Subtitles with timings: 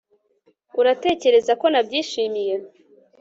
[0.79, 2.55] uratekereza ko nabyishimiye